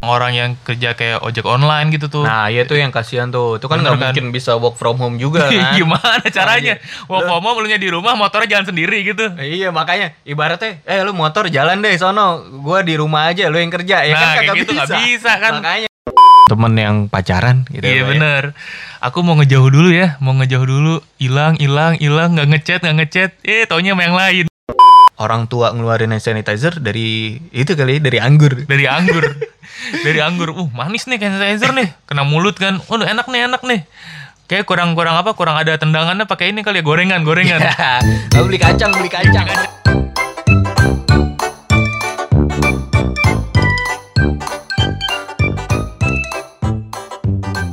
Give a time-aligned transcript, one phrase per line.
[0.00, 2.24] orang yang kerja kayak ojek online gitu tuh.
[2.24, 3.60] Nah, iya tuh yang kasihan tuh.
[3.60, 4.02] Itu kan nggak kan?
[4.12, 5.76] mungkin bisa work from home juga kan.
[5.76, 6.80] Gimana caranya?
[7.06, 9.28] Work from home lu di rumah, motornya jalan sendiri gitu.
[9.36, 13.72] Iya makanya ibaratnya eh lu motor jalan deh sono gua di rumah aja lu yang
[13.72, 15.52] kerja ya Nah, kan kagak gitu nggak bisa kan.
[15.60, 15.88] makanya
[16.50, 18.04] temen yang pacaran gitu Iya ya.
[18.10, 18.42] bener.
[18.98, 20.94] Aku mau ngejauh dulu ya, mau ngejauh dulu.
[21.16, 23.30] Hilang, hilang, hilang, nggak ngechat, nggak ngechat.
[23.46, 24.49] Eh, taunya sama yang lain.
[25.20, 29.24] Orang tua ngeluarin hand sanitizer dari itu kali dari anggur Dari anggur.
[30.04, 30.52] Dari anggur.
[30.52, 31.88] Uh, manis nih hand sanitizer nih.
[32.08, 32.80] Kena mulut kan.
[32.88, 33.80] Waduh, enak nih, enak nih.
[34.48, 35.32] Kayak kurang-kurang apa?
[35.32, 37.60] Kurang ada tendangannya pakai ini kali ya, gorengan, gorengan.
[38.34, 39.46] Nggak beli kacang beli kacang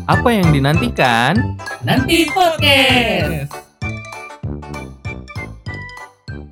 [0.07, 1.35] apa yang dinantikan
[1.83, 3.56] Nanti podcast.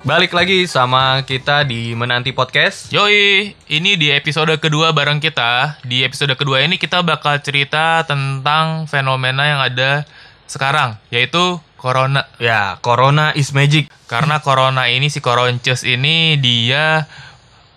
[0.06, 5.82] Balik lagi sama kita di menanti podcast Yoi, ini di episode kedua bareng kita.
[5.82, 10.06] Di episode kedua ini kita bakal cerita tentang fenomena yang ada
[10.46, 12.22] sekarang, yaitu corona.
[12.38, 17.10] ya corona is magic Karena corona ini si Koronces ini dia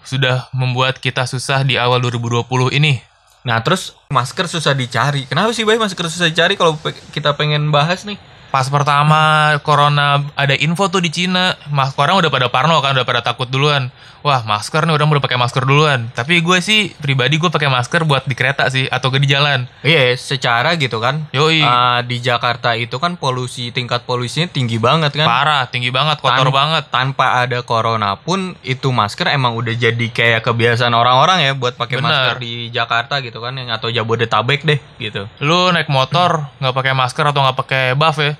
[0.06, 2.46] sudah membuat kita susah di awal 2020
[2.78, 3.02] ini.
[3.42, 7.72] nah terus masker susah dicari kenapa sih bay masker susah dicari kalau pe- kita pengen
[7.72, 12.82] bahas nih Pas pertama corona ada info tuh di Cina, mas orang udah pada parno
[12.82, 13.94] kan, udah pada takut duluan.
[14.20, 16.12] Wah masker nih orang udah pakai masker duluan.
[16.12, 19.64] Tapi gue sih pribadi gue pakai masker buat di kereta sih atau ke di jalan.
[19.80, 21.30] Iya, secara gitu kan.
[21.32, 21.64] Yoi.
[21.64, 25.24] Ah, di Jakarta itu kan polusi tingkat polusinya tinggi banget kan.
[25.24, 26.84] Parah, tinggi banget, kotor Tan- banget.
[26.92, 32.04] Tanpa ada corona pun itu masker emang udah jadi kayak kebiasaan orang-orang ya buat pakai
[32.04, 35.32] masker di Jakarta gitu kan yang atau Jabodetabek deh gitu.
[35.40, 38.36] Lu naik motor nggak pakai masker atau nggak pakai buff ya?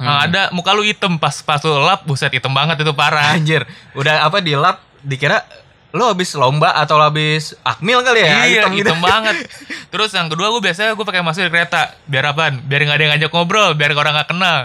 [0.00, 3.36] Yang ada muka lu hitam pas pas lu lap, buset hitam banget itu parah.
[3.36, 5.44] Anjir, udah apa di lab dikira
[5.90, 8.26] lu habis lomba atau habis akmil kali ya?
[8.26, 8.88] iya, hitam gitu.
[8.88, 9.36] hitam banget.
[9.92, 11.92] Terus yang kedua gue biasanya gue pakai masker di kereta.
[12.06, 12.62] Biar apaan?
[12.64, 14.58] Biar nggak ada yang ngajak ngobrol, biar orang nggak kenal.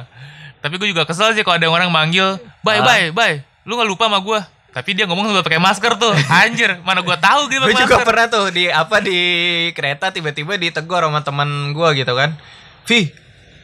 [0.61, 2.85] Tapi gue juga kesel sih kalau ada orang manggil, bye Ah.
[2.85, 3.35] bye bye.
[3.65, 4.39] Lu nggak lupa sama gue.
[4.69, 6.11] Tapi dia ngomong sambil pakai masker tuh.
[6.29, 8.05] Anjir, mana gue tahu gitu Gue pakai juga masker.
[8.05, 9.19] pernah tuh di apa di
[9.71, 12.35] kereta tiba-tiba ditegur sama teman gue gitu kan.
[12.85, 13.09] Vi,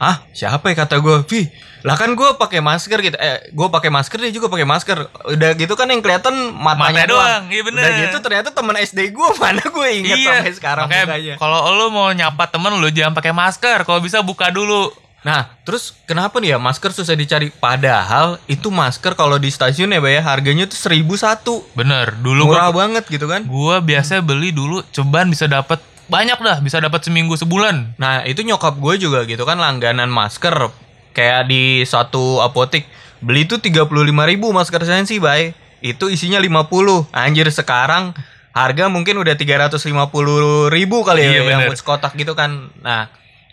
[0.02, 1.22] ah siapa ya kata gue?
[1.30, 1.46] Vi,
[1.86, 3.14] lah kan gue pakai masker gitu.
[3.14, 4.98] Eh, gue pakai masker dia juga pakai masker.
[5.30, 7.82] Udah gitu kan yang kelihatan matanya Mata doang, iya bener.
[7.86, 11.06] Udah gitu ternyata teman SD gue mana gue inget sampai sekarang Iya.
[11.06, 13.86] makanya kalau lu mau nyapa temen lu jangan pakai masker.
[13.86, 14.90] Kalau bisa buka dulu.
[15.22, 17.54] Nah, terus kenapa nih ya masker susah dicari?
[17.54, 21.62] Padahal itu masker kalau di stasiun ya, Bay, ya, harganya tuh seribu satu.
[21.78, 23.46] Bener, dulu Murah banget gitu kan.
[23.46, 25.78] Gua biasa beli dulu ceban bisa dapat
[26.12, 27.96] banyak dah, bisa dapat seminggu sebulan.
[27.96, 30.68] Nah itu nyokap gue juga gitu kan langganan masker
[31.12, 32.84] kayak di satu apotek
[33.18, 33.88] beli tuh 35.000
[34.28, 38.12] ribu masker sensi bay itu isinya 50 anjir sekarang
[38.50, 39.78] harga mungkin udah 350
[40.68, 41.68] ribu kali ya Iya, yang bener.
[41.70, 43.08] buat kotak gitu kan nah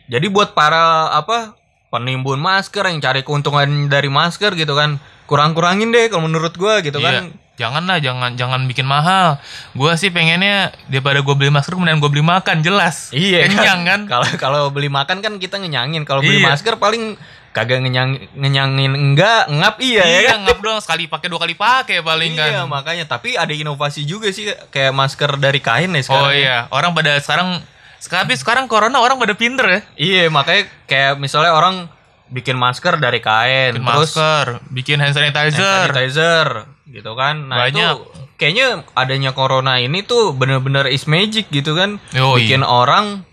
[0.07, 1.53] jadi buat para apa
[1.89, 6.97] penimbun masker yang cari keuntungan dari masker gitu kan kurang-kurangin deh kalau menurut gue gitu
[6.97, 7.21] kan Iya.
[7.29, 9.35] Jangan lah, jangan jangan bikin mahal.
[9.75, 13.11] Gua sih pengennya daripada gue beli masker kemudian gue beli makan jelas.
[13.11, 13.99] Iya Kenyang kan?
[14.11, 16.07] Kalau kalau beli makan kan kita ngenyangin.
[16.07, 16.47] Kalau beli Iya.
[16.49, 17.19] masker paling
[17.49, 20.39] kagak ngenyang ngenyangin enggak ngap iya, ya Iya, kan.
[20.45, 22.69] ngap doang sekali pakai dua kali pakai paling Iya kan.
[22.69, 26.37] makanya tapi ada inovasi juga sih kayak masker dari kain nih Oh sekarang.
[26.37, 27.57] iya, orang pada sekarang
[27.99, 29.79] tapi sekarang corona orang pada pinter ya.
[29.97, 31.89] Iya makanya kayak misalnya orang
[32.29, 36.69] bikin masker dari kain Bikin terus masker, bikin hand hand sanitizer.
[36.89, 37.47] Gitu kan.
[37.49, 37.77] Nah Banyak.
[37.77, 37.87] itu
[38.35, 42.01] kayaknya adanya corona ini tuh bener-bener is magic gitu kan.
[42.11, 42.43] Yoi.
[42.45, 43.23] Bikin orang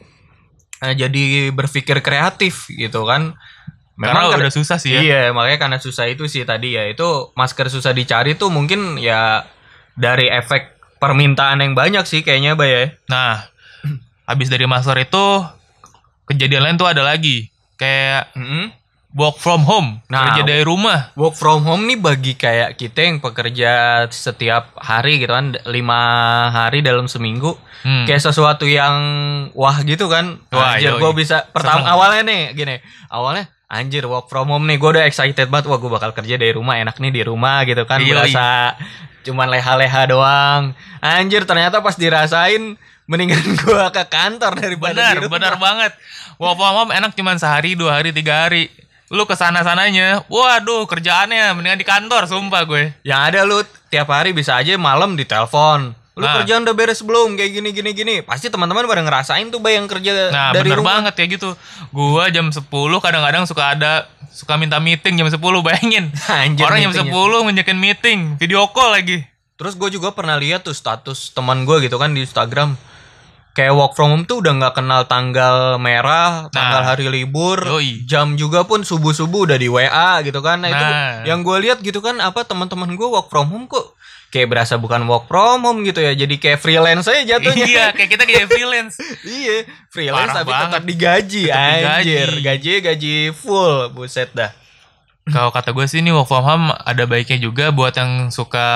[0.85, 3.35] eh, jadi berpikir kreatif gitu kan.
[3.97, 5.01] Karena kan- udah susah sih ya.
[5.01, 6.85] Iya, makanya karena susah itu sih tadi ya.
[6.85, 9.49] Itu masker susah dicari tuh mungkin ya
[9.97, 12.85] dari efek permintaan yang banyak sih kayaknya, Bay ya.
[13.09, 13.49] Nah,
[14.31, 15.25] habis dari masker itu
[16.29, 17.49] kejadian lain tuh ada lagi.
[17.81, 18.69] Kayak Mm-mm.
[19.17, 21.09] Work from home, Nah, kerja dari rumah.
[21.17, 26.01] Work from home nih bagi kayak kita yang pekerja setiap hari gitu kan, lima
[26.53, 27.57] hari dalam seminggu.
[27.81, 28.05] Hmm.
[28.05, 28.95] Kayak sesuatu yang
[29.57, 30.37] wah gitu kan.
[30.53, 32.77] Wah, anjir, gue bisa pertama awalnya nih gini.
[33.09, 35.65] Awalnya anjir work from home nih, gue udah excited banget.
[35.73, 38.05] Wah, gue bakal kerja dari rumah, enak nih di rumah gitu kan.
[38.05, 38.13] Yoi.
[38.13, 38.77] Berasa
[39.25, 40.63] cuman leha-leha doang.
[41.01, 42.77] Anjir, ternyata pas dirasain
[43.09, 45.57] mendingan gue ke kantor daripada Benar, di rumah.
[45.57, 45.93] banget.
[46.37, 48.69] Work from home enak cuman sehari, dua hari, tiga hari.
[49.07, 52.91] Lu ke sana sananya, waduh kerjaannya mendingan di kantor, sumpah gue.
[53.01, 55.95] Yang ada lu tiap hari bisa aja malam ditelepon.
[56.17, 56.41] Lu Nah.
[56.41, 57.37] kerjaan udah beres belum?
[57.37, 58.15] Kayak gini gini gini.
[58.21, 60.99] Pasti teman-teman pada ngerasain tuh bay yang kerja Nah, dari bener rumah.
[60.99, 61.53] banget ya gitu.
[61.91, 62.67] Gua jam 10
[62.99, 66.09] kadang-kadang suka ada suka minta meeting jam 10 bayangin.
[66.33, 67.13] Anjir, Orang jam meetingnya.
[67.15, 69.23] 10 ngajakin meeting, video call lagi.
[69.57, 72.75] Terus gue juga pernah lihat tuh status teman gue gitu kan di Instagram.
[73.57, 76.87] Kayak work from home tuh udah nggak kenal tanggal merah, tanggal Nah.
[76.87, 78.05] hari libur, Yoi.
[78.05, 80.61] jam juga pun subuh subuh udah di WA gitu kan.
[80.61, 81.25] Nah, itu Nah.
[81.25, 83.97] yang gue lihat gitu kan apa teman-teman gue work from home kok
[84.29, 87.65] kayak berasa bukan work from home gitu ya, jadi kayak freelance aja jatuhnya.
[87.65, 90.67] iya kayak kita kayak freelance iya, freelance Parah tapi banget.
[90.69, 91.87] tetap digaji, Tetap digaji.
[91.89, 94.53] anjir, gaji gaji full, buset dah.
[95.27, 98.67] Kalau kata gue sih ini work from home ada baiknya juga buat yang suka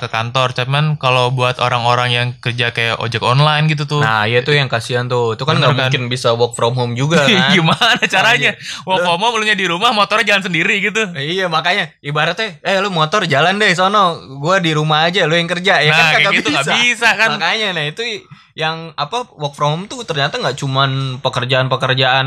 [0.00, 4.40] ke kantor cuman kalau buat orang-orang yang kerja kayak ojek online gitu tuh Nah, iya
[4.40, 5.36] tuh yang kasihan tuh.
[5.36, 5.92] Itu kan nggak kan?
[5.92, 7.52] mungkin bisa work from home juga kan.
[7.52, 8.56] gimana caranya
[8.88, 12.88] work from home lu di rumah motornya jalan sendiri gitu Iya makanya ibaratnya eh lu
[12.88, 16.32] motor jalan deh sono gua di rumah aja lu yang kerja ya Nah, kan kagak
[16.40, 17.28] gitu nggak bisa kan.
[17.36, 18.24] makanya nah itu
[18.56, 22.26] yang apa work from home tuh ternyata nggak cuman pekerjaan-pekerjaan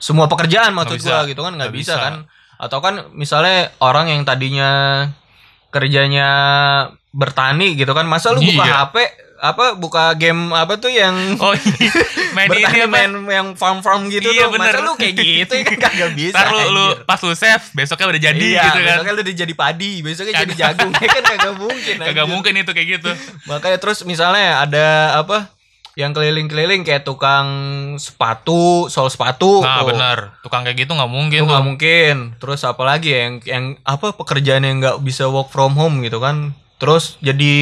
[0.00, 1.28] semua pekerjaan maksud bisa.
[1.28, 1.92] gitu kan Nggak bisa.
[1.92, 2.00] bisa.
[2.00, 2.14] kan
[2.64, 5.04] atau kan misalnya orang yang tadinya
[5.68, 6.28] kerjanya
[7.10, 8.74] bertani gitu kan masa lu buka Iya.
[8.88, 8.96] HP
[9.44, 11.90] apa buka game apa tuh yang oh iya.
[12.34, 14.86] main ini bertani apa main yang farm farm gitu Iya, tuh masa bener.
[14.88, 18.22] lu kayak gitu ya kan kagak bisa Ntar lu, lu pas lu save besoknya udah
[18.32, 21.54] jadi iya, gitu kan besoknya lu udah jadi padi, besoknya jadi jagung, ya kan kagak
[21.60, 21.94] mungkin.
[22.00, 23.10] kagak mungkin itu kayak gitu
[23.44, 24.86] Makanya terus misalnya ada
[25.20, 25.52] apa
[25.94, 27.46] yang keliling-keliling kayak tukang
[27.96, 29.62] sepatu, sol sepatu.
[29.62, 29.94] nah tuh.
[29.94, 32.14] benar tukang kayak gitu nggak mungkin nggak mungkin.
[32.36, 36.18] Terus apa lagi ya yang yang apa pekerjaan yang nggak bisa work from home gitu
[36.18, 36.50] kan?
[36.74, 37.54] Terus jadi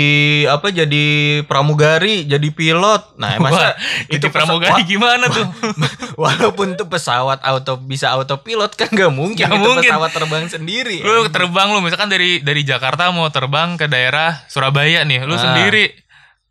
[0.49, 1.05] apa jadi
[1.45, 3.13] pramugari, jadi pilot.
[3.15, 5.45] Nah, masa Wah, itu pramugari gimana tuh
[6.19, 9.91] Walaupun tuh pesawat auto bisa autopilot kan nggak mungkin Nggak itu mungkin.
[9.93, 10.99] pesawat terbang sendiri.
[11.01, 15.41] lu terbang lu misalkan dari dari Jakarta mau terbang ke daerah Surabaya nih lu Ah.
[15.45, 15.93] sendiri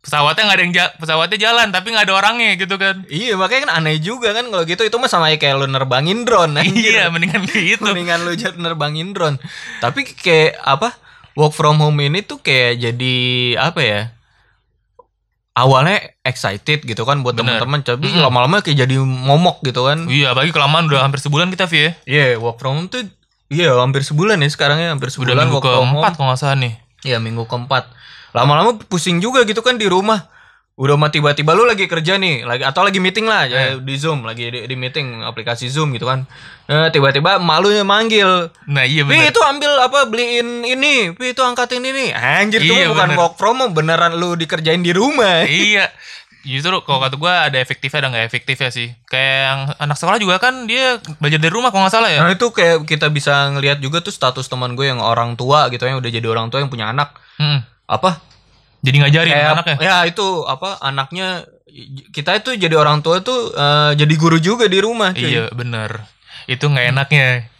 [0.02, 3.60] pesawatnya nggak ada yang ja- pesawatnya jalan tapi nggak ada orangnya gitu kan Iya makanya
[3.64, 6.74] kan aneh juga kan kalau gitu itu mah sama kayak lu nerbangin drone anjir.
[6.92, 9.38] iya mendingan gitu Mendingan lu jat nerbangin drone.
[9.78, 10.90] Tapi kayak apa?
[11.32, 13.14] Work from home ini tuh kayak jadi
[13.62, 14.00] apa ya?
[15.52, 18.20] Awalnya excited gitu kan buat teman-teman, tapi Mm-mm.
[18.20, 20.08] lama-lama kayak jadi momok gitu kan.
[20.08, 23.04] iya bagi kelamaan udah hampir sebulan kita Vi ya Iya, work from home tuh
[23.46, 25.92] iya hampir sebulan ya sekarang ya, hampir udah sebulan minggu work from home.
[25.94, 27.84] keempat kalau nggak salah nih Iya, minggu keempat.
[28.32, 30.28] Lama-lama pusing juga gitu kan di rumah.
[30.72, 34.24] Udah mah tiba-tiba lu lagi kerja nih, lagi atau lagi meeting lah ya, di Zoom,
[34.24, 36.24] lagi di, di meeting aplikasi Zoom gitu kan.
[36.64, 38.48] Eh, tiba-tiba malunya manggil.
[38.64, 42.08] nah iya Pi bener itu ambil apa beliin ini, Pi itu angkatin ini.
[42.10, 43.20] Anjir tuh Iya, bukan bener.
[43.20, 45.44] work from home, beneran lu dikerjain di rumah.
[45.68, 45.92] iya
[46.42, 50.42] justru kalau kata gue ada efektifnya ada nggak efektifnya sih kayak yang anak sekolah juga
[50.42, 53.78] kan dia belajar dari rumah kalau nggak salah ya Nah itu kayak kita bisa ngelihat
[53.78, 56.66] juga tuh status teman gue yang orang tua gitu yang udah jadi orang tua yang
[56.66, 57.62] punya anak Mm.
[57.92, 58.24] Apa
[58.80, 61.44] jadi ngajarin kayak anaknya ya itu apa anaknya
[62.12, 65.28] kita itu jadi orang tua tuh eh, jadi guru juga di rumah cuy.
[65.28, 66.08] iya bener
[66.48, 67.52] itu nggak enaknya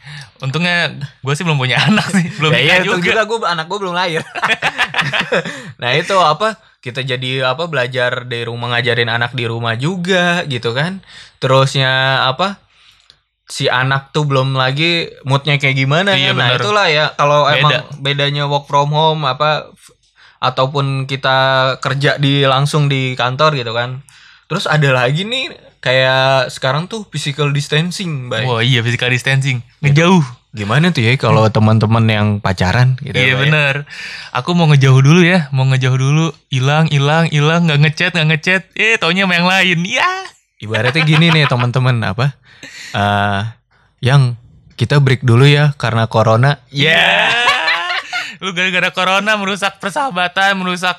[0.43, 0.91] untungnya
[1.23, 3.95] gue sih belum punya anak sih belum ya, iya, juga, juga gue anak gue belum
[3.95, 4.27] lahir.
[5.81, 10.75] nah itu apa kita jadi apa belajar dari rumah ngajarin anak di rumah juga gitu
[10.75, 10.99] kan.
[11.39, 12.59] Terusnya apa
[13.47, 16.43] si anak tuh belum lagi moodnya kayak gimana Iya, kan.
[16.43, 16.59] Nah bener.
[16.59, 19.71] itulah ya kalau emang bedanya work from home apa
[20.43, 21.39] ataupun kita
[21.79, 24.03] kerja di langsung di kantor gitu kan.
[24.51, 28.47] Terus ada lagi nih kayak sekarang tuh physical distancing, baik.
[28.47, 30.23] wah iya physical distancing ngejauh
[30.53, 33.41] Gimana tuh ya kalau teman-teman yang pacaran gitu iya ya?
[33.41, 33.89] bener
[34.37, 38.63] aku mau ngejauh dulu ya mau ngejauh dulu hilang hilang hilang nggak ngechat nggak ngechat
[38.77, 40.11] eh taunya sama yang lain ya
[40.63, 42.39] Ibaratnya gini nih teman-teman apa?
[42.95, 43.43] eh
[43.99, 44.39] yang
[44.79, 46.63] kita break dulu ya karena corona.
[46.71, 47.51] Ya.
[48.43, 50.99] Lu gara-gara corona merusak persahabatan, merusak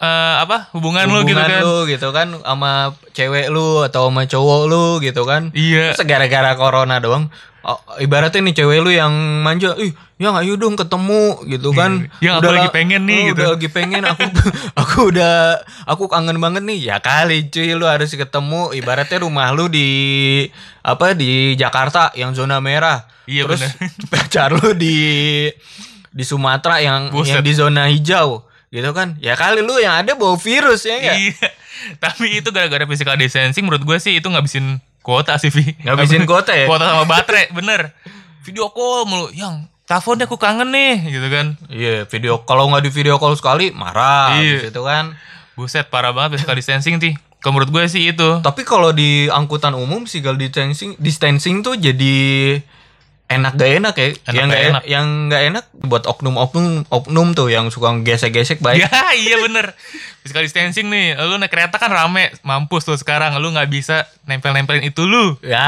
[0.00, 1.60] eh, apa hubungan, lu gitu Hubungan kan.
[1.60, 2.72] lu gitu kan sama
[3.12, 5.52] cewek lu atau sama cowok lu gitu kan.
[5.52, 5.92] Iya.
[5.92, 7.28] Terus gara-gara corona doang.
[7.62, 9.14] oh, ibaratnya nih cewek lu yang
[9.46, 12.10] manja, ih, yang ayo dong ketemu gitu kan.
[12.18, 13.38] Yang aku Udah lagi pengen nih, oh, gitu.
[13.38, 14.24] Udah lagi pengen aku
[14.82, 15.34] aku udah
[15.86, 16.78] aku kangen banget nih.
[16.90, 19.86] Ya kali cuy lu harus ketemu ibaratnya rumah lu di
[20.82, 23.06] apa di Jakarta yang zona merah.
[23.30, 23.94] Iya, Terus bener.
[24.10, 24.96] pacar lu di
[26.12, 27.32] di Sumatera yang Buset.
[27.32, 29.16] yang di zona hijau gitu kan.
[29.18, 31.16] Ya kali lu yang ada bawa virus ya enggak?
[31.18, 31.48] Iya.
[32.04, 35.76] Tapi itu gara-gara physical distancing menurut gue sih itu ngabisin kuota sih, Vi.
[35.82, 36.64] Ngabisin kuota ya?
[36.64, 37.90] Kuota sama baterai, bener.
[38.40, 41.46] Video call mulu, yang telepon deh aku kangen nih, gitu kan.
[41.68, 44.70] Iya, video kalau nggak di video call sekali marah Iya.
[44.70, 45.12] gitu kan.
[45.52, 47.12] Buset, parah banget physical distancing, Ti.
[47.38, 48.28] Kalau menurut gue sih itu.
[48.38, 52.56] Tapi kalau di angkutan umum physical distancing distancing tuh jadi
[53.34, 54.08] enak gak enak ya.
[54.08, 54.82] Enak yang gak gak enak.
[54.84, 58.84] yang gak enak buat oknum-oknum oknum tuh yang suka gesek-gesek baik.
[58.84, 59.72] Ya iya bener.
[60.22, 64.82] Physical distancing nih Lu naik kereta kan rame Mampus tuh sekarang Lu gak bisa nempel-nempelin
[64.82, 65.34] itu lu.
[65.34, 65.58] Lu ya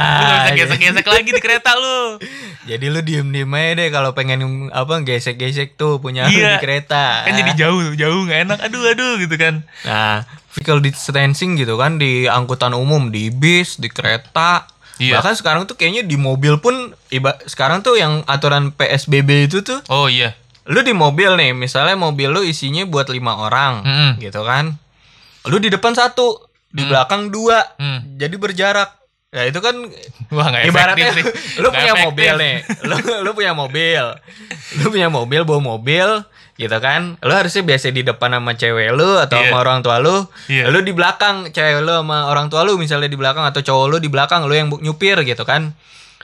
[0.46, 2.22] gak bisa gesek-gesek lagi di kereta lu.
[2.70, 4.40] Jadi lu diem diem aja deh kalau pengen
[4.70, 6.56] apa gesek-gesek tuh punya lu Iya.
[6.56, 7.26] di kereta.
[7.26, 8.58] Kan jadi jauh Jauh gak enak.
[8.62, 9.60] Aduh aduh gitu kan.
[9.84, 14.64] Nah, physical distancing gitu kan di angkutan umum, di bis, di kereta.
[14.96, 15.18] Iya.
[15.18, 16.72] Bahkan sekarang tuh kayaknya di mobil pun
[17.08, 21.92] iba sekarang tuh yang aturan PSBB itu tuh Oh iya lu di mobil nih, misalnya
[21.92, 24.10] mobil lu isinya buat lima orang Mm-mm.
[24.16, 24.72] gitu kan.
[25.44, 26.40] Lu di depan satu,
[26.72, 27.60] di belakang dua.
[27.76, 28.16] Hmm.
[28.16, 28.96] Jadi berjarak.
[29.28, 29.74] Ya itu kan
[30.30, 31.26] Wah gak ibaratnya sih
[31.58, 32.06] lu Nggak punya efektif.
[32.06, 32.54] mobil nih
[32.86, 32.96] lu
[33.26, 34.04] lu punya mobil
[34.78, 36.06] lu punya mobil bawa mobil
[36.54, 37.18] gitu kan?
[37.18, 39.50] Lu harusnya biasa di depan sama cewek lu atau Iya.
[39.50, 40.22] sama orang tua lu.
[40.46, 40.68] Iya.
[40.68, 43.96] lu di belakang cewek lu sama orang tua lu misalnya di belakang atau cowok lu
[43.98, 45.74] di belakang lu yang nyupir gitu kan?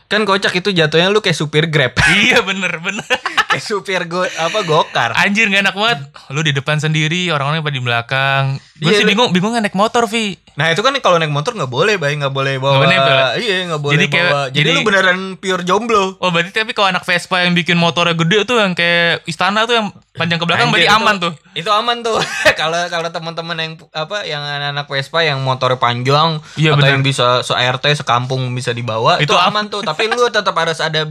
[0.06, 1.94] Kan kocak itu jatuhnya lu kayak supir grab.
[1.98, 3.06] Iya bener bener
[3.50, 7.72] kayak supir go apa gokar Anjir gak enak banget Lu di depan sendiri Orang-orang pada
[7.72, 8.44] di belakang
[8.76, 11.68] Gue Iya, sih bingung Bingung naik motor Vi nah itu kan kalau naik motor nggak
[11.68, 13.28] boleh bay nggak boleh bawa Nggak boleh ya?
[13.34, 16.70] iya nggak boleh Jadi kayak- bawa jadi, jadi- lu beneran pure jomblo Oh berarti tapi
[16.70, 20.44] kalau anak Vespa yang bikin motornya gede tuh Yang kayak istana tuh yang panjang ke
[20.44, 22.18] belakang Anjir, Berarti itu- aman tuh Itu aman tuh.
[22.60, 26.90] Kalau kalau teman-teman yang apa yang anak-anak Vespa yang motornya panjang Iya, atau bener.
[26.92, 29.80] yang bisa se RT sekampung bisa dibawa itu, Itu am- aman tuh.
[29.80, 31.08] Tapi lu tetap harus ada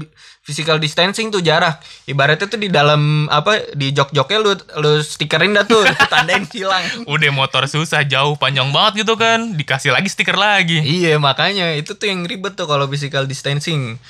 [0.49, 1.77] physical distancing tuh jarak.
[2.09, 7.05] Ibaratnya tuh di dalam apa di jok-joknya lu lu stikerin dah tuh tandain silang.
[7.05, 11.93] Udah motor susah jauh panjang banget gitu kan Dikasih lagi stiker lagi Iya makanya itu
[11.93, 14.01] tuh yang ribet tuh kalau physical distancing.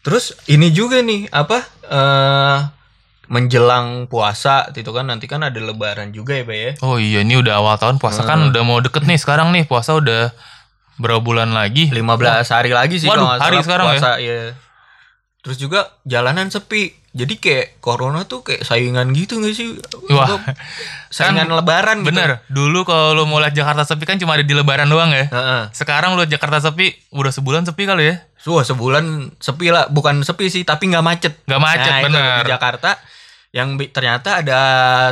[0.00, 1.60] Terus ini juga nih apa
[1.92, 2.58] eh
[3.24, 6.70] menjelang puasa gitu kan nanti kan ada lebaran juga ya Bay ya.
[6.84, 9.96] Oh iya ini udah awal tahun puasa kan udah mau deket nih sekarang nih Puasa
[9.96, 10.28] udah
[11.00, 12.20] berapa bulan lagi 15
[12.54, 13.92] hari lagi sih Waduh, hari sekarang ya?
[13.98, 14.54] puasa, ya.
[15.44, 16.96] Terus juga jalanan sepi.
[17.14, 19.78] Jadi kayak corona tuh kayak saingan gitu gak sih?
[20.10, 20.40] Wah,
[21.14, 22.10] saingan kan lebaran gitu.
[22.10, 25.30] Bener Dulu kalau lu mau lihat Jakarta sepi kan cuma ada di lebaran doang ya
[25.30, 25.62] Heeh.
[25.70, 30.20] Sekarang lu lihat Jakarta sepi Udah sebulan sepi kali ya Wah, sebulan sepi lah, bukan
[30.20, 31.32] sepi sih, tapi nggak macet.
[31.48, 32.44] Nggak macet, Nah, itu bener.
[32.44, 32.90] Di Jakarta
[33.56, 34.60] yang ternyata ada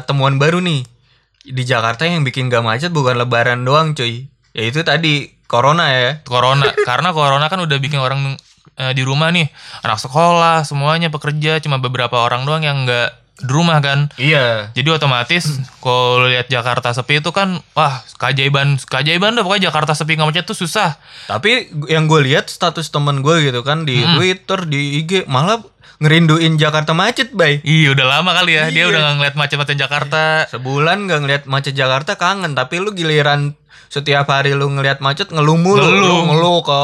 [0.04, 0.84] temuan baru nih.
[1.48, 4.28] Di Jakarta yang bikin nggak macet bukan lebaran doang, cuy.
[4.52, 6.20] Ya itu tadi corona ya.
[6.28, 8.36] corona karena corona kan udah bikin orang
[8.74, 9.48] eh, di rumah nih
[9.80, 14.70] anak sekolah semuanya pekerja cuma beberapa orang doang yang nggak di rumah kan Iya.
[14.70, 15.48] jadi otomatis
[15.78, 20.28] kalau lu lihat Jakarta sepi itu kan wah keajaiban keajaiban dah pokoknya Jakarta sepi nggak
[20.28, 20.94] macet tuh susah
[21.26, 24.14] Tapi yang gue lihat status temen gue gitu kan di Hmm.
[24.14, 25.58] Twitter, di IG malah
[25.98, 27.62] ngerinduin Jakarta macet, bay.
[27.62, 28.90] Iya udah lama kali ya dia Iya.
[28.90, 33.54] udah nggak ngeliat macet-macet Jakarta Sebulan gak ngeliat macet Jakarta kangen, tapi lu giliran
[33.92, 36.00] setiap hari lu ngeliat macet ngeluh mulu, Ngeluh.
[36.00, 36.80] lu ngeluh ke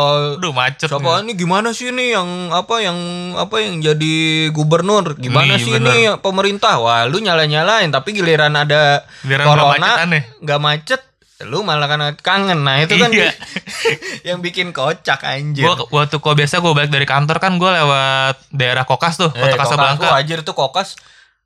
[0.52, 2.98] macet Siapa ini gimana sih nih yang apa yang
[3.32, 4.14] apa yang jadi
[4.52, 5.16] gubernur?
[5.16, 5.88] Gimana Nih, sih bener.
[5.88, 6.76] nih pemerintah?
[6.76, 9.88] Wah, lu nyala-nyalain tapi giliran ada Giliran nggak corona
[10.36, 11.00] nggak macet,
[11.42, 12.60] lu malah kan kangen.
[12.60, 13.32] Nah, itu kan Iya.
[14.28, 15.64] yang bikin kocak anjir.
[15.64, 19.40] Gua waktu kok biasa gue balik dari kantor kan gue lewat daerah Kokas tuh Eh,
[19.40, 20.88] kota kokas Kasablanka tuh anjir tuh kokas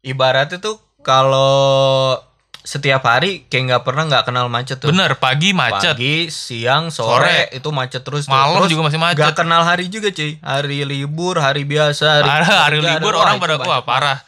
[0.03, 2.19] ibaratnya tuh kalau
[2.63, 4.89] setiap hari kayak nggak pernah nggak kenal macet tuh.
[4.89, 7.39] bener pagi macet Pagi, siang, sore, Sore.
[7.53, 8.25] itu macet terus.
[8.25, 8.33] tuh.
[8.33, 9.19] Malam Terus juga masih macet.
[9.21, 10.39] Gak kenal hari juga cuy.
[10.39, 13.83] Hari libur, hari biasa, hari, Parah, hari kerja, libur ada- orang wah, pada wah banyak.
[13.83, 14.19] parah.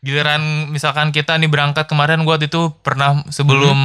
[0.00, 3.76] Giliran misalkan kita nih berangkat kemarin gua itu pernah sebelum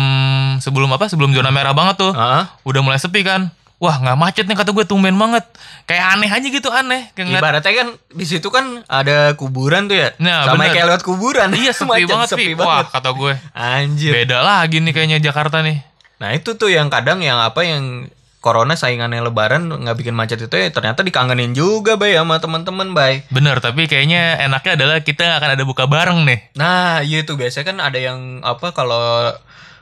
[0.58, 1.06] sebelum apa?
[1.06, 2.12] Sebelum zona merah banget tuh.
[2.12, 2.58] Hah?
[2.64, 3.52] Udah mulai sepi kan.
[3.78, 5.46] Wah, nggak macet nih kata gue tumben banget.
[5.86, 7.14] Kayak aneh aja gitu aneh.
[7.14, 10.10] Kayak ngeliat- Ibaratnya kan di situ kan ada kuburan tuh ya.
[10.18, 10.74] Nah, Sama bener.
[10.74, 11.54] kayak lewat kuburan.
[11.54, 12.66] Iya sepi Macet, banget sepi banget.
[12.66, 13.34] Wah, kata gue.
[13.54, 14.12] Anjir.
[14.12, 15.78] Beda lagi nih kayaknya Jakarta nih.
[16.18, 20.56] Nah, itu tuh yang kadang yang apa yang corona saingannya lebaran nggak bikin macet itu
[20.56, 23.22] ya ternyata dikangenin juga bay sama teman-teman bay.
[23.30, 26.40] Bener, tapi kayaknya enaknya adalah kita akan ada buka bareng nih.
[26.56, 29.30] Nah, iya tuh biasanya kan ada yang apa kalau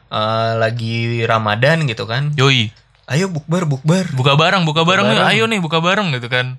[0.10, 2.36] eh, lagi Ramadan gitu kan.
[2.36, 2.72] Yoi,
[3.06, 4.06] Ayo bukber bukber.
[4.14, 5.30] buka bareng, buka bareng, yuk, bareng.
[5.30, 6.58] ayo nih buka bareng gitu kan.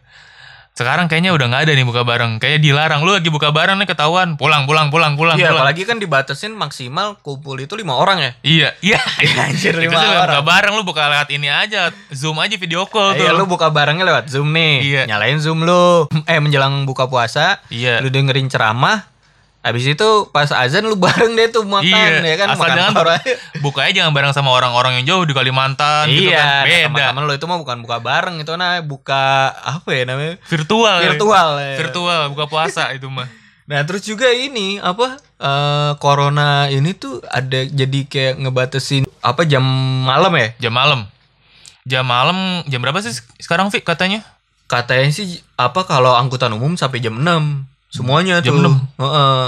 [0.76, 2.36] Sekarang kayaknya udah nggak ada nih buka bareng.
[2.36, 3.00] Kayaknya dilarang.
[3.00, 4.36] Lu lagi buka bareng nih ketahuan.
[4.36, 5.64] Pulang, pulang, pulang, pulang, Iya, pulang.
[5.64, 8.30] apalagi kan dibatasin maksimal kumpul itu lima orang ya.
[8.44, 9.00] Iya, iya.
[9.48, 10.28] Anjir, Itu lima orang.
[10.28, 13.24] buka bareng lu buka lewat ini aja, zoom aja video call tuh.
[13.24, 14.74] Iya, lu buka barangnya lewat Zoom nih.
[14.84, 15.02] Iya.
[15.08, 16.12] Nyalain Zoom lu.
[16.28, 18.04] Eh, menjelang buka puasa, Iya.
[18.04, 19.15] lu dengerin ceramah.
[19.66, 22.92] Habis itu pas azan lu bareng deh tuh makan Iya, ya kan asal makan jangan
[23.58, 26.46] bukanya jangan bareng sama orang-orang yang jauh di Kalimantan gitu Iya, kan.
[26.46, 26.87] nah, Beda.
[26.87, 30.38] teman-teman lu itu mah bukan buka bareng itu nah buka apa ya namanya?
[30.46, 30.96] Virtual.
[31.02, 31.49] Virtual.
[31.58, 31.75] ya.
[31.82, 33.26] Virtual buka puasa itu mah.
[33.66, 39.66] Nah, terus juga ini apa eh, corona ini tuh ada jadi kayak ngebatasin apa jam
[40.06, 40.54] malam ya?
[40.62, 41.11] Jam malam.
[41.82, 43.11] Jam malam jam berapa sih
[43.42, 44.23] sekarang Fik katanya?
[44.66, 47.23] katanya sih apa kalau angkutan umum sampai jam 6
[47.96, 48.76] semuanya Jam tuh.
[48.76, 49.00] 6?
[49.00, 49.44] Heeh.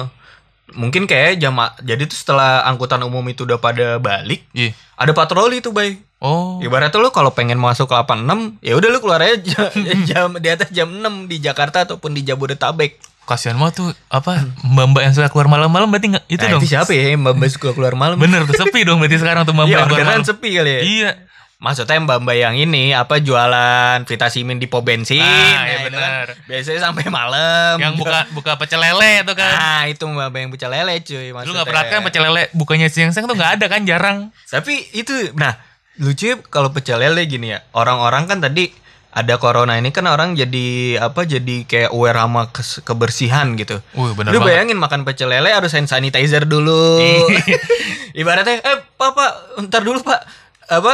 [0.69, 4.77] Mungkin kayak jam jadi tuh setelah angkutan umum itu udah pada balik, Iya.
[4.95, 5.97] ada patroli tuh, Bay.
[6.19, 6.61] Oh.
[6.61, 9.71] Ibaratnya lu kalau pengen masuk ke 86, ya udah lu keluar aja jam,
[10.05, 13.01] jam di atas jam 6 di Jakarta ataupun di Jabodetabek.
[13.25, 16.61] Kasihan banget tuh apa mbak-mbak yang suka keluar malam-malam berarti nggak itu nah, dong.
[16.61, 18.17] itu siapa ya yang mbak suka keluar malam?
[18.17, 20.25] Bener tuh sepi dong berarti sekarang tuh mbak-mbak Iya, yang keluar malam.
[20.25, 20.81] sepi kali ya.
[20.81, 21.11] Iya.
[21.59, 25.19] Maksudnya mbak-mbak yang ini apa jualan vitamin di pom bensin.
[25.19, 26.31] Ah, iya itu bener.
[26.31, 27.83] kan biasanya sampai malam.
[27.83, 29.51] Yang buka buka pecel lele tuh kan.
[29.59, 31.19] Nah, itu mbak-mbak yang pecel lele cuy.
[31.19, 31.55] Lu maksudnya.
[31.59, 34.31] nggak perhatikan pecel lele bukannya siang-siang tuh nggak ada kan jarang.
[34.47, 35.59] Tapi itu nah
[35.99, 37.59] lucu ya kalau pecel lele gini ya.
[37.75, 38.71] Orang-orang kan tadi
[39.11, 42.55] ada corona ini kan orang jadi apa jadi kayak aware sama
[42.87, 43.83] kebersihan gitu.
[43.99, 44.63] Wih, bener Lu banget.
[44.63, 47.03] bayangin makan pecel lele harus hand sanitizer dulu.
[48.21, 50.23] Ibaratnya eh papa ntar dulu pak
[50.69, 50.93] apa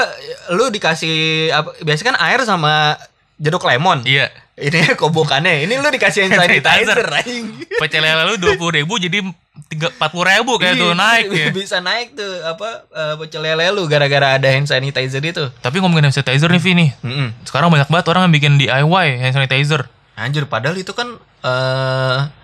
[0.55, 1.17] lu dikasih
[1.51, 2.95] apa biasanya kan air sama
[3.37, 4.07] jeruk lemon.
[4.07, 4.31] Iya.
[4.55, 5.67] Ini kobokannya.
[5.67, 7.45] Ini lu dikasih hand Hand sanitizer anjing.
[7.75, 9.19] Pecel lele lu dua puluh ribu jadi
[9.67, 11.47] tiga empat puluh ribu kayak tuh Iya, naik ya.
[11.51, 15.51] Bisa naik tuh apa eh, pecel lele lu gara-gara ada hand sanitizer itu.
[15.59, 16.91] Tapi ngomongin hand sanitizer nih Vi nih.
[17.03, 17.29] Mm-mm.
[17.43, 19.91] Sekarang banyak banget orang yang bikin DIY hand sanitizer.
[20.15, 22.44] Anjir padahal itu kan eh sul-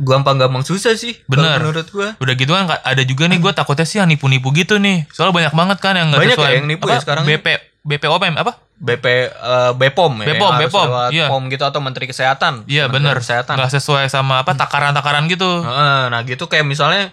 [0.00, 1.58] gampang-gampang susah sih Bener.
[1.58, 2.14] menurut gua.
[2.22, 5.04] Udah gitu kan ada juga nih gue takutnya sih yang nipu-nipu gitu nih.
[5.10, 7.24] Soalnya banyak banget kan yang nggak Banyak sesuai ya yang nipu apa, ya sekarang?
[7.26, 7.46] BP
[7.86, 8.52] BPOM apa?
[8.76, 10.26] BP eh, Bepom ya.
[10.36, 11.26] Bepom, lewat iya.
[11.32, 12.68] POM gitu atau Menteri Kesehatan.
[12.68, 13.16] Iya bener.
[13.16, 13.56] Kesehatan.
[13.56, 15.64] Nggak sesuai sama apa takaran-takaran gitu.
[15.64, 17.10] Nah gitu kayak misalnya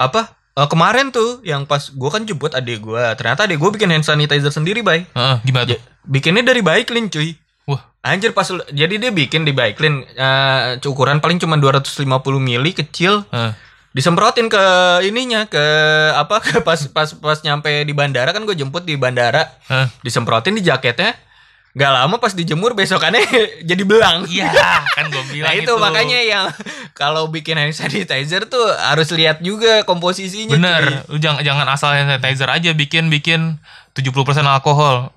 [0.00, 3.92] apa eh, kemarin tuh yang pas gua kan jemput adik gua ternyata adik gua bikin
[3.92, 5.80] hand sanitizer sendiri bay Heeh, gimana tuh?
[6.08, 7.49] Bikinnya dari Baiklin cuy Wah,
[8.00, 12.00] anjir pas jadi dia bikin di Baiklin eh, ukuran paling cuma 250
[12.40, 13.52] mili kecil heeh.
[13.92, 14.62] disemprotin ke
[15.04, 15.64] ininya ke
[16.16, 19.86] apa ke pas pas pas nyampe di bandara kan gue jemput di bandara heeh.
[20.00, 21.12] disemprotin di jaketnya
[21.70, 23.22] nggak lama pas dijemur besokannya
[23.70, 24.50] jadi belang Iya,
[24.90, 26.44] kan gue bilang Nah itu makanya yang
[27.00, 30.58] kalau bikin hand sanitizer tuh harus lihat juga komposisinya.
[30.58, 33.62] Bener, lu jangan jangan asal hand sanitizer aja bikin bikin
[33.94, 34.10] 70%
[34.50, 35.14] alkohol.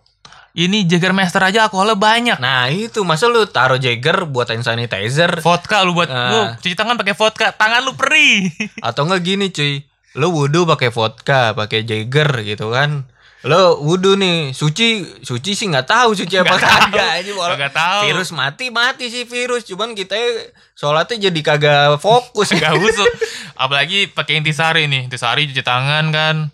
[0.54, 2.38] Ini Jägermeister aja alkoholnya banyak.
[2.38, 6.30] Nah itu masa lu taruh Jagger buat hand sanitizer Vodka lu buat Ah.
[6.30, 8.54] lu cuci tangan pakai vodka, tangan lu perih.
[8.88, 9.82] atau enggak gini cuy,
[10.14, 13.10] lu wudhu pakai vodka, pakai Jagger gitu kan.
[13.44, 18.02] Lo wudhu nih, suci, suci sih nggak tahu suci apa kagak walau Nggak tahu.
[18.14, 20.16] Virus mati mati sih virus, cuman kita
[20.78, 23.10] sholatnya jadi kagak fokus Gak usuk.
[23.58, 26.54] Apalagi pakai intisari nih, intisari cuci tangan kan.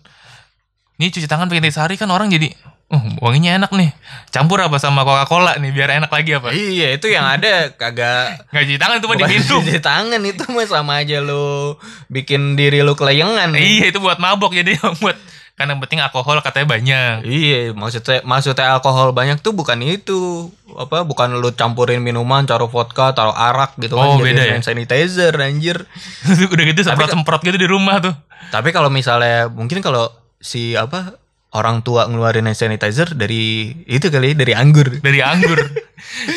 [0.96, 2.48] Ini cuci tangan pakai intisari kan orang jadi
[2.90, 3.90] uh, wanginya enak nih.
[4.30, 6.50] Campur apa sama Coca-Cola nih biar enak lagi apa?
[6.50, 9.46] Iya itu yang ada kagak Nggak cuci tangan itu mah diminum.
[9.62, 11.74] cuci tangan itu mah sama aja lu
[12.10, 13.54] bikin diri lu kelayangan.
[13.54, 15.16] Iya itu buat mabok jadi buat
[15.60, 17.14] kan yang penting alkohol katanya banyak.
[17.28, 20.48] Iya, maksudnya maksudnya alkohol banyak tuh bukan itu.
[20.72, 24.64] Apa bukan lu campurin minuman, taruh vodka, taruh arak gitu Oh, kan beda jadi ya?
[24.64, 25.84] sanitizer anjir.
[26.56, 28.16] Udah gitu semprot-semprot gitu di rumah tuh.
[28.48, 30.08] Tapi kalau misalnya mungkin kalau
[30.40, 31.19] si apa
[31.50, 35.02] orang tua ngeluarin hand sanitizer dari itu kali dari anggur.
[35.02, 35.58] Dari anggur.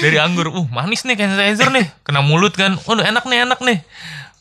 [0.02, 0.50] Dari anggur.
[0.50, 1.86] Uh, manis nih hand sanitizer nih.
[2.02, 2.76] Kena mulut kan.
[2.86, 3.80] Oh, enak nih, enak nih.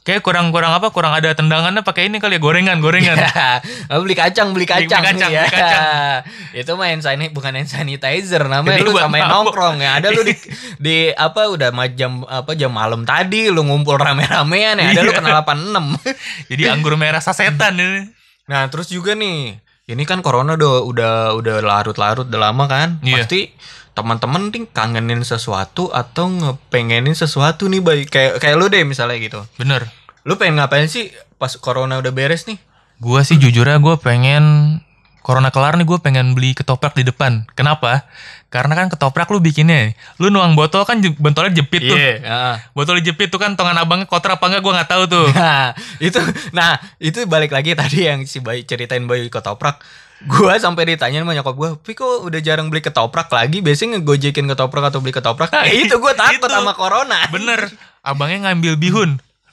[0.02, 0.90] Kayak kurang-kurang apa?
[0.90, 3.14] Kurang ada tendangannya pakai ini kali ya gorengan, gorengan.
[3.92, 4.98] Oh, beli kacang, beli Beli kacang.
[4.98, 5.46] kacang, ya.
[5.46, 6.18] beli kacang.
[6.58, 10.02] itu mah hand sanitizer bukan hand sanitizer namanya Jadi lu sama nongkrong ya.
[10.02, 10.34] Ada lu di,
[10.90, 14.90] di apa udah jam apa jam malam tadi lu ngumpul rame-ramean ya.
[14.90, 15.18] Ada lu Iya.
[15.22, 16.02] kena 86.
[16.50, 18.10] Jadi anggur merah sasetan ini.
[18.50, 22.98] Nah, terus juga nih, ini kan corona udah udah udah larut-larut udah lama kan?
[23.04, 23.24] Iya.
[23.24, 23.52] Pasti
[23.92, 29.40] teman-teman nih kangenin sesuatu atau ngepengenin sesuatu nih baik kayak kayak lu deh misalnya gitu.
[29.60, 29.88] Bener.
[30.24, 32.56] Lu pengen ngapain sih pas corona udah beres nih?
[33.02, 34.78] Gua sih jujurnya gue pengen
[35.22, 37.46] Corona kelar nih gue pengen beli ketoprak di depan.
[37.54, 38.04] Kenapa?
[38.52, 41.96] Karena kan ketoprak lu bikinnya, lu nuang botol kan botolnya jepit tuh.
[41.96, 42.54] heeh.
[42.76, 45.26] Botol dijepit tuh kan tongan abangnya kotor apa enggak gue nggak tahu tuh.
[45.32, 46.20] Nah, itu
[46.52, 49.80] nah, itu balik lagi tadi yang si Bayi ceritain Bayi ketoprak.
[50.22, 53.58] Gua sampai ditanya sama nyokap gua, "Pi kok udah jarang beli ketoprak lagi?
[53.58, 56.52] Biasanya ngegojekin ketoprak atau beli ketoprak." Nah, itu gua takut Itu.
[56.52, 57.26] sama corona.
[57.32, 57.72] Bener,
[58.06, 59.10] abangnya ngambil bihun.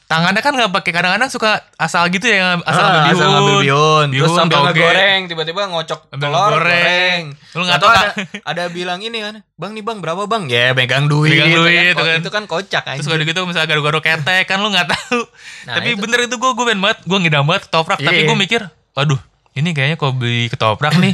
[0.10, 3.14] Tangannya kan nggak pakai kadang-kadang suka asal gitu ya asal Ah, ngambil bihun.
[3.14, 4.66] asal ngambil bihun, terus Bihun, sambil toge.
[4.74, 6.66] ngegoreng, tiba-tiba ngocok Ambil telur, goreng.
[6.66, 7.22] goreng.
[7.54, 8.10] Lu nggak tahu, ada
[8.50, 11.30] ada bilang ini kan, "Bang nih Bang, berapa Bang?" Ya, megang duit.
[11.30, 12.06] Megang gitu duit, kan.
[12.10, 12.20] kan.
[12.20, 15.22] Itu kan kocak Terus kalau gitu misalnya garu-garu ketek kan lu nggak tahu.
[15.64, 16.02] Nah, tapi itu.
[16.02, 17.98] bener itu gue gue banget, gue ngidam banget ketoprak.
[17.98, 18.26] Tapi Iya.
[18.26, 19.22] gue mikir, waduh,
[19.54, 21.14] ini kayaknya kalau beli ketoprak nih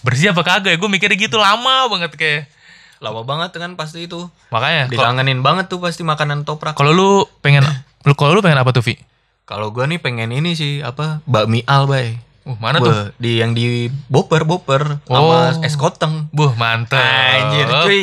[0.00, 0.76] bersih apa kagak ya?
[0.76, 2.48] Gue mikirnya gitu lama banget kayak.
[2.96, 4.24] Lama banget kan pasti itu.
[4.48, 6.72] Makanya, Dikangenin banget tuh pasti makanan toprak.
[6.72, 7.10] kalau lu
[7.42, 7.60] pengen,
[8.02, 8.94] lu kalau lu pengen apa tuh Vi?
[9.42, 11.20] Kalau gua nih pengen ini sih apa?
[11.24, 12.18] Bakmi al, bay.
[12.42, 12.90] Uh, mana tuh?
[12.90, 15.30] Wah, di yang di boper boper Oh.
[15.30, 16.26] sama es koteng.
[16.30, 16.98] Buh mantep.
[16.98, 18.02] Anjir cuy.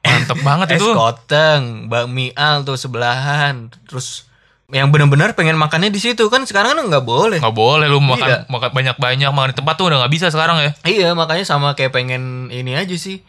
[0.00, 0.90] Mantep banget es itu.
[0.90, 3.70] koteng, bakmi al tuh sebelahan.
[3.86, 4.26] Terus
[4.70, 7.38] yang benar-benar pengen makannya di situ kan sekarang kan nggak boleh.
[7.38, 8.38] Nggak boleh lu makan, Iya.
[8.46, 10.70] makan banyak-banyak makan di tempat tuh udah nggak bisa sekarang ya.
[10.84, 13.22] Iya makanya sama kayak pengen ini aja sih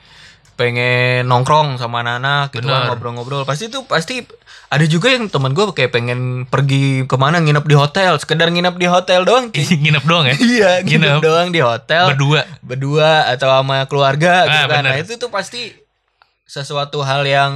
[0.56, 4.24] pengen nongkrong sama anak-anak gitu kan ngobrol-ngobrol pasti tuh pasti
[4.66, 8.74] ada juga yang teman gue kayak pengen pergi ke mana nginep di hotel sekedar nginep
[8.74, 9.52] di hotel doang.
[9.52, 10.36] Nginep doang ya.
[10.50, 11.22] iya nginep Nginep.
[11.22, 12.42] doang di hotel Berdua.
[12.60, 14.90] berdua atau sama keluarga gitu Ah, kan bener.
[14.90, 15.70] nah itu tuh pasti
[16.44, 17.54] sesuatu hal yang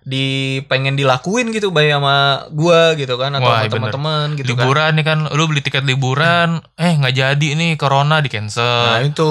[0.00, 0.26] di
[0.64, 4.64] pengen dilakuin gitu bay sama gua gitu kan atau Wah, sama iya teman-teman gitu kan
[4.64, 9.04] liburan nih kan lu beli tiket liburan eh nggak jadi nih corona di nah cancel
[9.04, 9.30] itu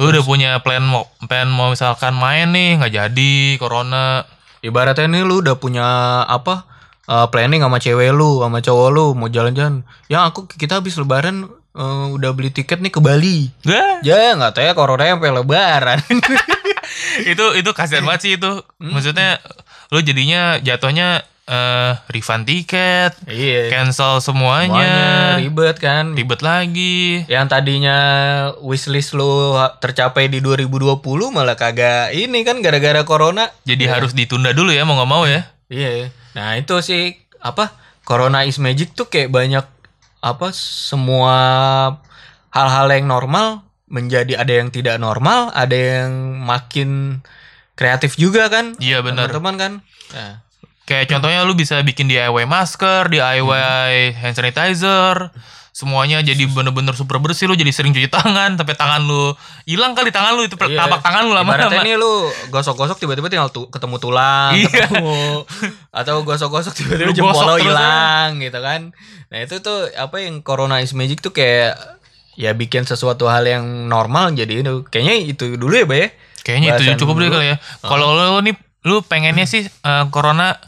[0.00, 4.24] lu udah punya plan mau plan mau misalkan main nih nggak jadi corona
[4.62, 5.86] Ibaratnya nih lu udah punya
[6.22, 6.62] apa
[7.10, 9.82] eh, planning sama cewek lu, sama cowok lu mau jalan-jalan.
[10.06, 13.50] Ya aku kita habis lebaran eh, udah beli tiket nih ke Bali.
[14.06, 15.98] Ya nggak tahu ya corona sampai lebaran.
[17.34, 19.42] itu itu kasihan banget sih itu maksudnya
[19.90, 23.68] lu jadinya jatuhnya eh refund tiket iya.
[23.68, 26.16] cancel Semuanya semuanya ribet kan.
[26.16, 27.98] ribet lagi Yang tadinya
[28.64, 29.52] wishlist lu
[29.84, 30.96] tercapai di 2020
[31.28, 33.52] malah kagak ini kan gara-gara corona.
[33.68, 36.12] jadi harus ditunda dulu ya mau nggak mau ya Iya.
[36.36, 37.72] Nah, itu sih apa?
[38.04, 39.64] Corona is magic tuh kayak banyak
[40.20, 41.36] apa semua
[42.52, 47.20] hal-hal yang normal menjadi ada yang tidak normal, ada yang makin
[47.72, 48.76] kreatif juga kan?
[48.76, 49.32] Iya, benar.
[49.32, 49.72] Teman-teman kan?
[50.12, 50.41] Nah,
[50.84, 53.50] kayak contohnya lu bisa bikin DIY masker DIY
[54.14, 55.30] hand sanitizer
[55.72, 59.32] semuanya jadi bener-bener super bersih lu jadi sering cuci tangan sampai tangan lu
[59.64, 60.76] hilang kali tangan lu itu Iya.
[60.76, 62.12] tapak tangan lu Ibaratnya lama-lama nih lu
[62.50, 64.68] gosok-gosok tiba-tiba tinggal tu- ketemu tulang, Iya.
[64.68, 65.48] ketemu
[65.98, 68.92] atau gosok-gosok tiba-tiba Lu jempol lo terus hilang gitu kan.
[69.26, 71.72] Nah, itu tuh apa yang Corona is magic tuh kayak
[72.36, 76.00] ya bikin sesuatu hal yang normal jadi itu kayaknya itu dulu ya, Bay.
[76.02, 76.08] ya?
[76.42, 77.32] Kayaknya itu cukup dulu.
[77.32, 77.56] kali ya.
[77.80, 80.58] Kalau lu nih lu pengennya sih eh, corona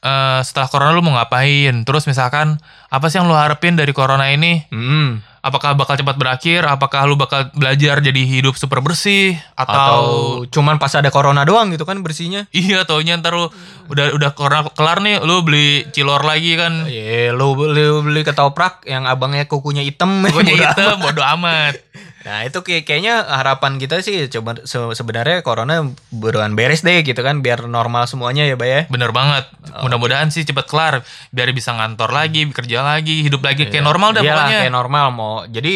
[0.00, 1.84] eh, setelah corona lu mau ngapain?
[1.84, 2.56] Terus misalkan
[2.88, 4.64] apa sih yang lu harapin dari corona ini?
[4.72, 5.20] Hmm.
[5.38, 6.66] Apakah bakal cepat berakhir?
[6.66, 10.02] Apakah lu bakal belajar jadi hidup super bersih atau, Atau
[10.50, 12.50] cuman pas ada corona doang gitu kan bersihnya.
[12.50, 13.46] iya taunya ntar lu
[13.88, 16.90] udah udah corona kelar nih lu beli cilor lagi kan.
[16.90, 20.26] Iya, lu beli, beli ketoprak yang abangnya kukunya hitam.
[20.26, 20.42] Udah.
[20.74, 21.78] hitam bodo amat.
[22.18, 27.22] Nah, itu kayak kayaknya harapan kita sih coba se- sebenarnya corona buruan beres deh gitu
[27.22, 28.80] kan biar normal semuanya ya, Bay ya.
[28.86, 29.46] Bener banget.
[29.80, 34.22] Mudah-mudahan sih cepet kelar biar bisa ngantor lagi, kerja lagi, hidup lagi kayak normal dah
[34.22, 34.58] Iyalah, pokoknya.
[34.60, 35.34] kayak normal mau.
[35.46, 35.74] Jadi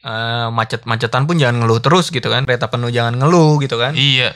[0.00, 2.42] eh, macet-macetan pun jangan ngeluh terus gitu kan.
[2.42, 3.94] Kereta penuh jangan ngeluh gitu kan.
[3.94, 4.34] Iya.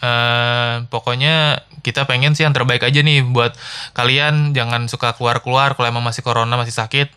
[0.00, 3.52] Eh pokoknya kita pengen sih yang terbaik aja nih buat
[3.92, 7.08] kalian jangan suka keluar-keluar kalau emang masih corona masih sakit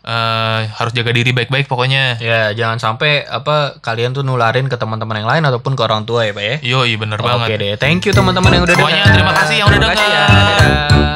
[0.00, 2.16] eh harus jaga diri baik-baik pokoknya.
[2.18, 6.24] Ya, jangan sampai apa kalian tuh nularin ke teman-teman yang lain ataupun ke orang tua
[6.24, 6.56] ya, Pak ya.
[6.64, 7.48] Yo, iya bener Oke banget.
[7.56, 7.72] deh.
[7.76, 9.14] Thank you teman-teman yang udah Pokoknya dengar.
[9.14, 10.28] terima kasih yang udah kasih dengar.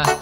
[0.05, 0.13] ya.